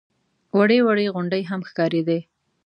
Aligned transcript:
وړې 0.57 0.79
وړې 0.87 1.05
غونډۍ 1.13 1.41
هم 1.49 1.61
ښکارېدې. 1.69 2.19